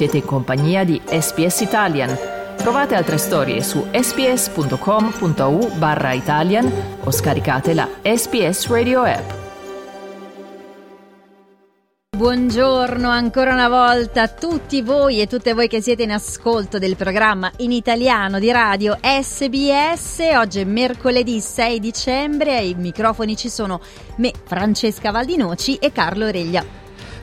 [0.00, 2.16] Siete in compagnia di SPS Italian.
[2.56, 6.72] Trovate altre storie su sps.com.au barra Italian
[7.04, 9.30] o scaricate la SPS Radio app.
[12.16, 16.96] Buongiorno ancora una volta a tutti voi e tutte voi che siete in ascolto del
[16.96, 20.20] programma in italiano di radio SBS.
[20.34, 23.82] Oggi è mercoledì 6 dicembre, ai microfoni ci sono
[24.16, 26.79] me, Francesca Valdinoci e Carlo Reglia.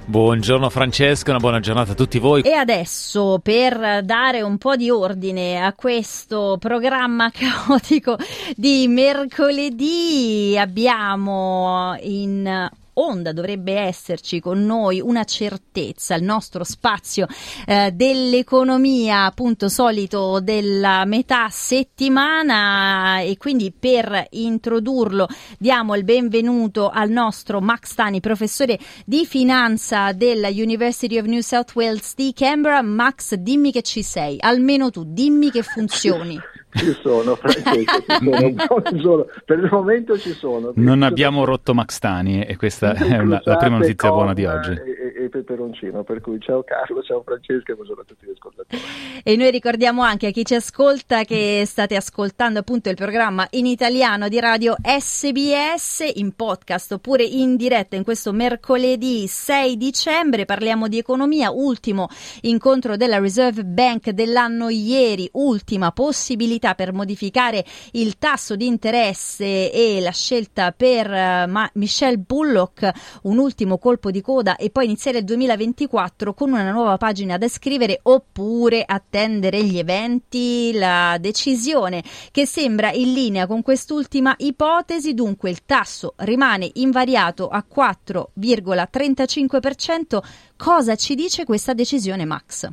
[0.09, 2.41] Buongiorno Francesca, una buona giornata a tutti voi.
[2.43, 8.15] E adesso per dare un po' di ordine a questo programma caotico
[8.55, 17.27] di mercoledì abbiamo in onda dovrebbe esserci con noi una certezza, il nostro spazio
[17.65, 27.09] eh, dell'economia appunto solito della metà settimana e quindi per introdurlo diamo il benvenuto al
[27.09, 32.81] nostro Max Tani, professore di finanza della University of New South Wales di Canberra.
[32.81, 36.39] Max, dimmi che ci sei, almeno tu, dimmi che funzioni.
[36.77, 38.03] Ci sono, Francesco,
[38.91, 39.25] ci sono.
[39.45, 40.71] per il momento ci sono.
[40.75, 44.71] Non abbiamo rotto Max Tani e questa è una, la prima notizia buona di oggi.
[44.71, 48.81] E, e, peperoncino, per cui ciao Carlo, ciao Francesca e buongiorno a tutti gli ascoltatori.
[49.23, 53.65] E noi ricordiamo anche a chi ci ascolta che state ascoltando appunto il programma in
[53.65, 60.45] italiano di radio SBS in podcast oppure in diretta in questo mercoledì 6 dicembre.
[60.45, 62.07] Parliamo di economia, ultimo
[62.41, 69.99] incontro della Reserve Bank dell'anno ieri, ultima possibilità per modificare il tasso di interesse e
[70.01, 72.89] la scelta per uh, Michelle Bullock,
[73.23, 77.47] un ultimo colpo di coda e poi iniziare il 2024 con una nuova pagina da
[77.47, 85.49] scrivere oppure attendere gli eventi, la decisione che sembra in linea con quest'ultima ipotesi, dunque
[85.49, 90.19] il tasso rimane invariato a 4,35%.
[90.55, 92.69] Cosa ci dice questa decisione Max?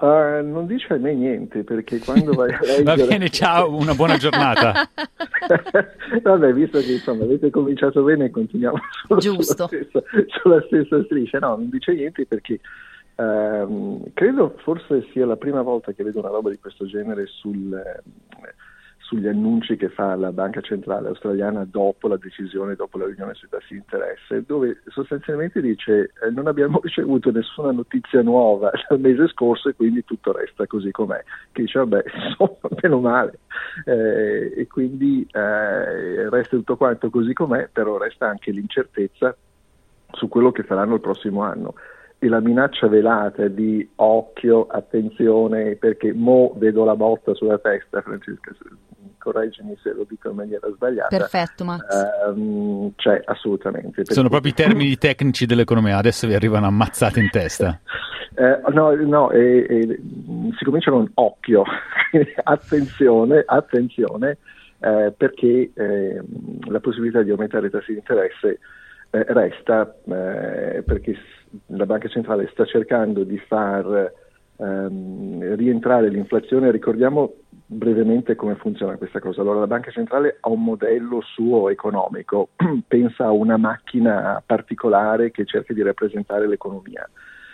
[0.00, 2.82] Uh, non dice a me niente perché quando vai a leggere...
[2.84, 4.88] Va bene, ciao, una buona giornata.
[6.22, 8.78] Vabbè, visto che insomma avete cominciato bene, continuiamo
[9.18, 11.38] sulla stessa, sulla stessa striscia.
[11.40, 12.60] No, non dice niente perché
[13.16, 17.76] uh, credo forse sia la prima volta che vedo una roba di questo genere sul...
[19.08, 23.48] Sugli annunci che fa la Banca Centrale Australiana dopo la decisione, dopo la riunione sui
[23.48, 29.26] tassi di interesse, dove sostanzialmente dice eh, non abbiamo ricevuto nessuna notizia nuova dal mese
[29.28, 31.24] scorso e quindi tutto resta così com'è.
[31.50, 33.38] Che dice vabbè, insomma, meno male.
[33.86, 39.34] Eh, e quindi eh, resta tutto quanto così com'è, però resta anche l'incertezza
[40.12, 41.72] su quello che faranno il prossimo anno
[42.18, 48.52] e la minaccia velata di occhio, attenzione, perché mo vedo la botta sulla testa, Francesca,
[49.18, 51.16] correggimi se lo dico in maniera sbagliata.
[51.16, 51.84] Perfetto, Max.
[52.26, 54.04] Um, cioè, assolutamente.
[54.06, 57.80] Sono proprio i termini tecnici dell'economia, adesso vi arrivano ammazzate in testa.
[58.34, 60.00] eh, no, no eh, eh,
[60.56, 61.64] si comincia con occhio,
[62.44, 64.38] attenzione, attenzione,
[64.80, 68.60] eh, perché ehm, la possibilità di aumentare i tassi di interesse
[69.10, 71.16] eh, resta eh, perché
[71.66, 74.12] la Banca Centrale sta cercando di far
[74.56, 76.70] ehm, rientrare l'inflazione.
[76.70, 77.32] Ricordiamo
[77.70, 79.42] brevemente come funziona questa cosa.
[79.42, 82.48] Allora, la Banca Centrale ha un modello suo economico,
[82.88, 87.08] pensa a una macchina particolare che cerca di rappresentare l'economia.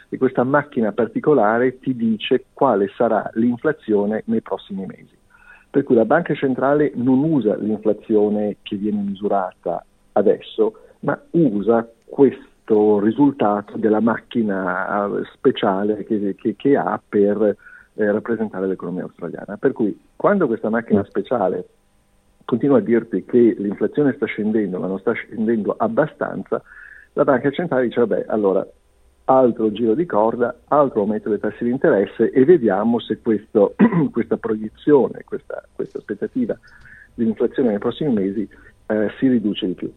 [0.08, 5.16] E questa macchina particolare ti dice quale sarà l'inflazione nei prossimi mesi.
[5.68, 13.00] Per cui la Banca Centrale non usa l'inflazione che viene misurata adesso, ma usa questo
[13.00, 17.56] risultato della macchina speciale che, che, che ha per
[17.94, 19.56] eh, rappresentare l'economia australiana.
[19.56, 21.66] Per cui quando questa macchina speciale
[22.44, 26.62] continua a dirti che l'inflazione sta scendendo, ma non sta scendendo abbastanza,
[27.14, 28.66] la banca centrale dice vabbè, allora
[29.26, 33.74] altro giro di corda, altro aumento dei tassi di interesse e vediamo se questo,
[34.10, 36.58] questa proiezione, questa, questa, aspettativa
[37.14, 38.48] di inflazione nei prossimi mesi
[38.86, 39.92] eh, si riduce di più.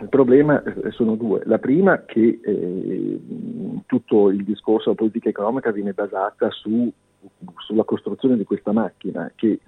[0.00, 1.42] Il problema eh, sono due.
[1.44, 3.20] La prima che eh,
[3.86, 6.90] tutto il discorso della politica economica viene basata su,
[7.58, 9.60] sulla costruzione di questa macchina che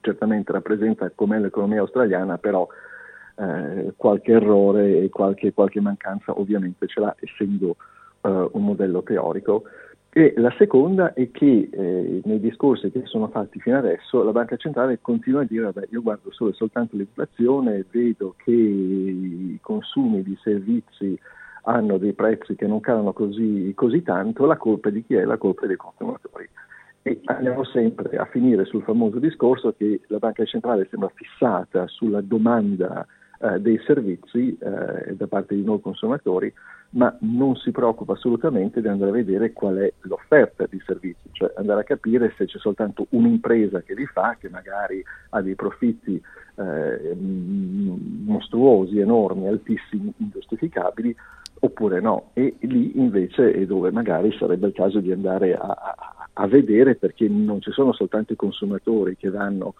[0.00, 2.66] certamente rappresenta com'è l'economia australiana, però
[3.36, 7.76] eh, qualche errore e qualche, qualche, mancanza ovviamente ce l'ha essendo
[8.20, 9.64] eh, un modello teorico.
[10.16, 14.56] E la seconda è che eh, nei discorsi che sono fatti fino adesso la Banca
[14.56, 20.22] Centrale continua a dire vabbè io guardo solo e soltanto l'inflazione, vedo che i consumi
[20.22, 21.18] di servizi
[21.64, 25.24] hanno dei prezzi che non calano così, così tanto, la colpa di chi è?
[25.24, 26.48] La colpa dei consumatori.
[27.06, 32.22] E andiamo sempre a finire sul famoso discorso che la Banca Centrale sembra fissata sulla
[32.22, 33.06] domanda
[33.40, 36.50] eh, dei servizi eh, da parte di noi consumatori,
[36.92, 41.52] ma non si preoccupa assolutamente di andare a vedere qual è l'offerta di servizi, cioè
[41.56, 46.18] andare a capire se c'è soltanto un'impresa che li fa, che magari ha dei profitti
[46.54, 47.14] eh,
[48.24, 51.14] mostruosi, enormi, altissimi, ingiustificabili,
[51.60, 52.30] oppure no.
[52.32, 56.94] E lì invece è dove magari sarebbe il caso di andare a, a, a vedere
[56.96, 59.74] perché non ci sono soltanto i consumatori che vanno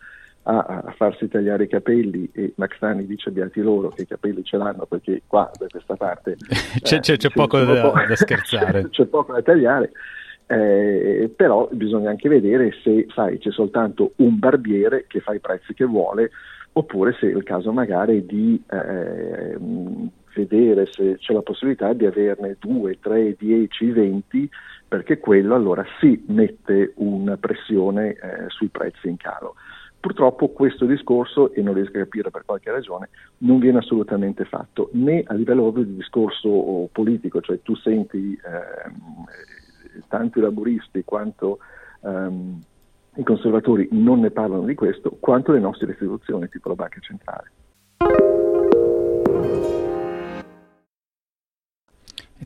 [0.44, 4.44] a, a, farsi tagliare i capelli e Max Tani dice beati loro che i capelli
[4.44, 6.36] ce l'hanno perché qua da questa parte
[6.82, 8.82] c'è, eh, c'è, c'è, poco da, po- da scherzare.
[8.82, 9.92] C'è, c'è, poco da tagliare
[10.46, 15.72] eh, però bisogna anche vedere se sai, c'è soltanto un barbiere che fa i prezzi
[15.72, 16.30] che vuole
[16.72, 19.56] oppure se è il caso magari di eh,
[20.34, 24.50] vedere se c'è la possibilità di averne 2, 3, 10, 20,
[24.88, 29.54] perché quello allora sì mette una pressione eh, sui prezzi in calo.
[29.98, 33.08] Purtroppo questo discorso, e non riesco a capire per qualche ragione,
[33.38, 40.38] non viene assolutamente fatto, né a livello di discorso politico, cioè tu senti eh, tanto
[40.38, 41.58] i laburisti quanto
[42.02, 42.60] ehm,
[43.16, 47.50] i conservatori non ne parlano di questo, quanto le nostre istituzioni, tipo la Banca Centrale.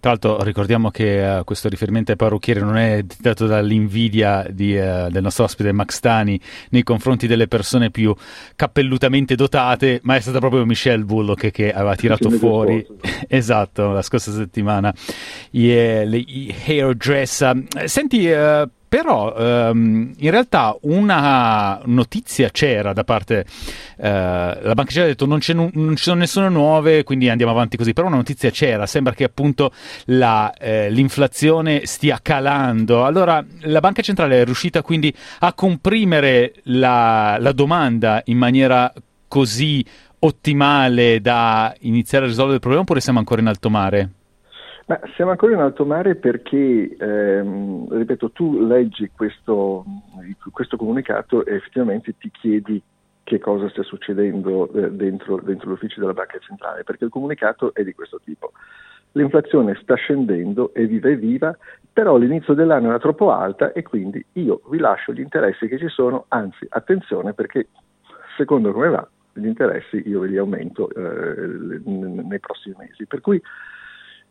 [0.01, 5.11] Tra l'altro ricordiamo che uh, questo riferimento ai parrucchieri non è dato dall'invidia di, uh,
[5.11, 6.41] del nostro ospite Max Tani
[6.71, 8.15] nei confronti delle persone più
[8.57, 12.87] cappellutamente dotate, ma è stata proprio Michelle Bullock che, aveva tirato fuori,
[13.29, 14.95] esatto, la scorsa settimana,
[15.51, 16.25] i, eh, le,
[16.67, 17.65] hairdresser.
[17.87, 23.45] Senti, uh, però ehm, in realtà una notizia c'era da parte
[23.99, 27.53] eh, la banca ci ha detto non, non, non, ci sono nessune nuove quindi andiamo
[27.53, 29.73] avanti così però una notizia c'era sembra che appunto
[30.07, 37.37] la, eh, l'inflazione stia calando allora la banca centrale è riuscita quindi a comprimere la,
[37.39, 38.93] la domanda in maniera
[39.29, 39.85] così
[40.21, 44.13] ottimale da iniziare a risolvere il problema oppure siamo ancora in alto mare?
[44.89, 49.85] Ma siamo ancora in alto mare perché, ehm, ripeto, tu leggi questo,
[50.51, 52.83] questo, comunicato e effettivamente ti chiedi
[53.23, 57.85] che cosa stia succedendo eh, dentro, dentro l'ufficio della Banca Centrale, perché il comunicato è
[57.85, 58.53] di questo tipo.
[59.13, 61.55] L'inflazione sta scendendo, è viva e viva,
[61.93, 65.89] però l'inizio dell'anno era troppo alta e quindi io vi lascio gli interessi che ci
[65.89, 67.69] sono, anzi attenzione perché
[68.39, 73.07] secondo come va gli interessi io ve li aumento eh, nei prossimi mesi.
[73.07, 73.41] Per cui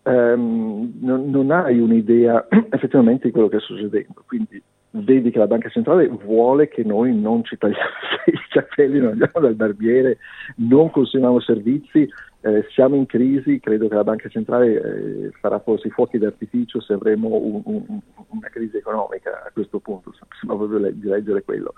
[0.07, 4.23] ehm, non, non, hai un'idea effettivamente di quello che sta succedendo.
[4.25, 4.61] Quindi
[4.91, 7.91] vedi che la Banca Centrale vuole che noi non ci tagliamo
[8.25, 10.17] i capelli, non andiamo dal barbiere,
[10.57, 12.09] non consumiamo servizi,
[12.41, 16.79] eh, siamo in crisi, credo che la Banca Centrale eh, farà forse i fuochi d'artificio
[16.79, 17.99] se avremo un, un,
[18.29, 21.73] una crisi economica a questo punto, sembra proprio di leggere quello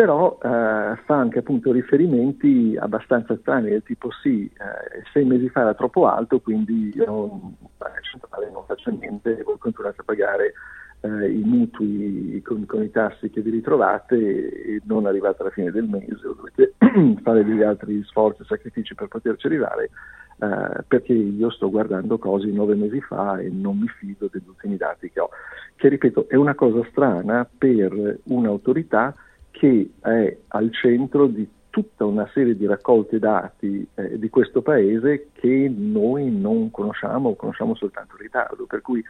[0.00, 5.60] però eh, fa anche appunto riferimenti abbastanza strani, del tipo sì, eh, sei mesi fa
[5.60, 7.54] era troppo alto, quindi non,
[8.00, 10.54] centrale non faccio niente voi continuate a pagare
[11.02, 15.70] eh, i mutui con, con, i tassi che vi ritrovate e non arrivate alla fine
[15.70, 16.72] del mese o dovete
[17.22, 19.90] fare degli altri sforzi e sacrifici per poterci arrivare,
[20.38, 24.78] eh, perché io sto guardando cose nove mesi fa e non mi fido degli ultimi
[24.78, 25.28] dati che ho,
[25.76, 29.14] che ripeto è una cosa strana per un'autorità
[29.50, 35.28] che è al centro di tutta una serie di raccolte dati eh, di questo paese
[35.32, 39.02] che noi non conosciamo o conosciamo soltanto in ritardo, per cui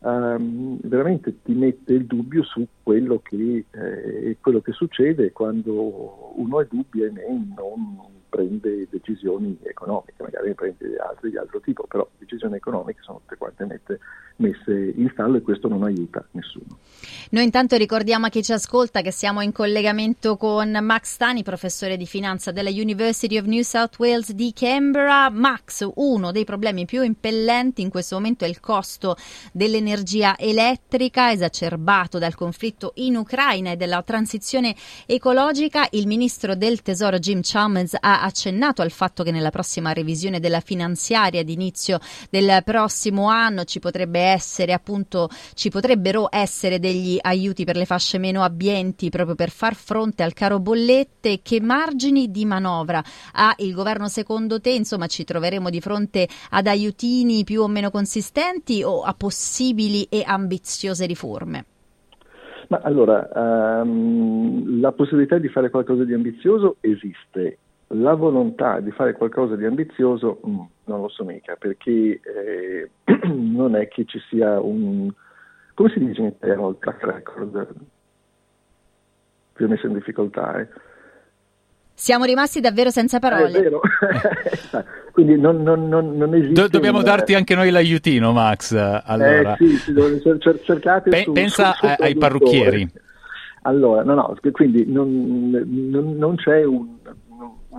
[0.00, 6.60] um, veramente ti mette il dubbio su quello che, eh, quello che succede quando uno
[6.60, 7.54] è dubbio e non
[8.38, 13.36] prende decisioni economiche, magari ne prende altre di altro tipo, però decisioni economiche sono tutte
[13.36, 13.98] quante mette,
[14.36, 16.78] messe in stallo e questo non aiuta nessuno.
[17.30, 21.96] Noi intanto ricordiamo a chi ci ascolta che siamo in collegamento con Max Tani, professore
[21.96, 25.30] di finanza della University of New South Wales di Canberra.
[25.30, 29.16] Max, uno dei problemi più impellenti in questo momento è il costo
[29.52, 34.76] dell'energia elettrica esacerbato dal conflitto in Ucraina e della transizione
[35.06, 35.88] ecologica.
[35.90, 40.60] Il ministro del Tesoro Jim Chalmers ha accennato al fatto che nella prossima revisione della
[40.60, 41.98] finanziaria d'inizio
[42.30, 48.18] del prossimo anno ci potrebbe essere appunto ci potrebbero essere degli aiuti per le fasce
[48.18, 53.74] meno abbienti proprio per far fronte al caro bollette che margini di manovra ha il
[53.74, 54.70] governo secondo te?
[54.70, 60.22] Insomma ci troveremo di fronte ad aiutini più o meno consistenti o a possibili e
[60.24, 61.64] ambiziose riforme?
[62.68, 63.28] Ma allora,
[63.82, 67.58] um, la possibilità di fare qualcosa di ambizioso esiste
[67.88, 72.90] la volontà di fare qualcosa di ambizioso mm, non lo so mica, perché eh,
[73.28, 75.10] non è che ci sia un,
[75.74, 77.68] come si dice in italiano, il track record,
[79.56, 80.60] vi ho messo in difficoltà.
[80.60, 80.68] Eh.
[81.94, 83.58] Siamo rimasti davvero senza parole.
[83.58, 83.80] È vero.
[85.10, 86.52] Quindi non, non, non, non esiste.
[86.52, 87.04] Do- dobbiamo un...
[87.04, 88.72] darti anche noi l'aiutino, Max.
[88.72, 89.54] Allora.
[89.54, 92.88] Eh, sì, sì, cer- cercate Pe- su, pensa su, su ai parrucchieri.
[93.62, 96.96] Allora, no, no, quindi non, c'è un,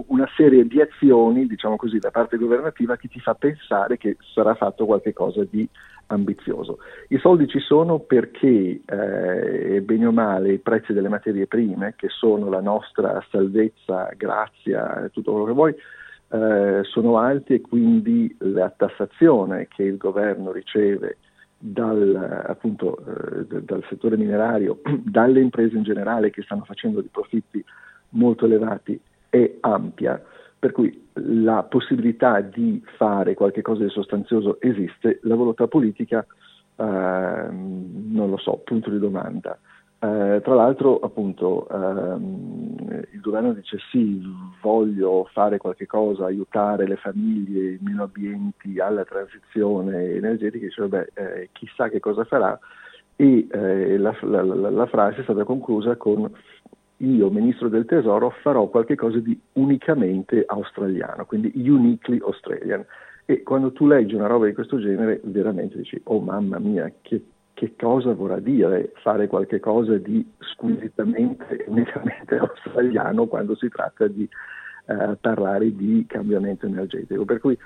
[0.07, 4.55] una serie di azioni, diciamo così, da parte governativa che ti fa pensare che sarà
[4.55, 5.67] fatto qualcosa di
[6.07, 6.79] ambizioso.
[7.09, 12.07] I soldi ci sono perché, eh, bene o male, i prezzi delle materie prime, che
[12.09, 15.75] sono la nostra salvezza, grazia, tutto quello che vuoi,
[16.31, 21.17] eh, sono alti e quindi la tassazione che il governo riceve
[21.57, 27.63] dal, appunto, eh, dal settore minerario, dalle imprese in generale che stanno facendo dei profitti
[28.11, 28.99] molto elevati
[29.29, 30.21] è ampia
[30.59, 36.25] per cui la possibilità di fare qualcosa di sostanzioso esiste, la volontà politica
[36.75, 39.57] eh, non lo so, punto di domanda.
[40.01, 44.21] Eh, tra l'altro, appunto, ehm, il governo dice sì,
[44.61, 51.49] voglio fare qualche cosa, aiutare le famiglie, meno abbienti alla transizione energetica, dice vabbè, eh,
[51.53, 52.57] chissà che cosa farà
[53.21, 56.31] e eh, la, la, la, la frase è stata conclusa con
[56.99, 62.85] io, ministro del tesoro, farò qualcosa di unicamente australiano, quindi uniquely Australian.
[63.25, 67.23] E quando tu leggi una roba di questo genere, veramente dici, oh mamma mia, che,
[67.53, 74.27] che cosa vorrà dire fare qualcosa di squisitamente, unicamente australiano quando si tratta di
[74.87, 77.23] eh, parlare di cambiamento energetico.
[77.23, 77.57] Per cui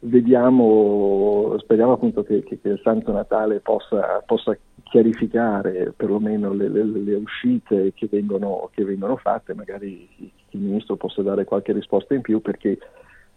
[0.00, 6.84] vediamo, speriamo appunto che, che, che il Santo Natale possa, possa chiarificare perlomeno le, le,
[6.84, 10.08] le uscite che vengono, che vengono, fatte, magari
[10.50, 12.78] il Ministro possa dare qualche risposta in più perché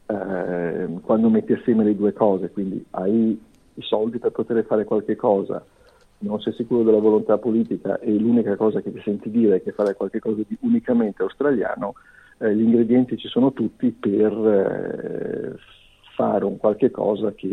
[0.05, 3.39] eh, quando metti assieme le due cose, quindi hai
[3.73, 5.63] i soldi per poter fare qualche cosa,
[6.19, 9.71] non sei sicuro della volontà politica e l'unica cosa che ti senti dire è che
[9.71, 11.93] fare qualcosa di unicamente australiano,
[12.39, 15.77] eh, gli ingredienti ci sono tutti per eh,
[16.19, 17.47] fare un qualche cosa che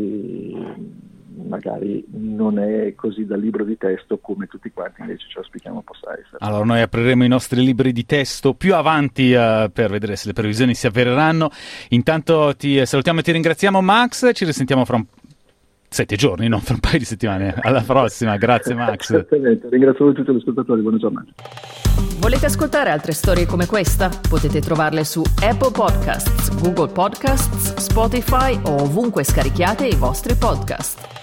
[1.44, 6.12] magari non è così da libro di testo come tutti quanti invece ci auspichiamo possa
[6.12, 6.38] essere.
[6.40, 10.32] Allora noi apriremo i nostri libri di testo più avanti uh, per vedere se le
[10.32, 11.50] previsioni si avvereranno.
[11.90, 15.04] Intanto ti salutiamo e ti ringraziamo Max, ci risentiamo fra un
[15.88, 17.54] sette giorni, non fra un paio di settimane.
[17.62, 19.06] Alla prossima, grazie Max.
[19.08, 21.30] Certamente, ringrazio tutti gli ascoltatori, buona giornata.
[22.18, 24.10] Volete ascoltare altre storie come questa?
[24.28, 31.15] Potete trovarle su Apple Podcasts, Google Podcasts, Spotify o ovunque scarichiate i vostri podcast.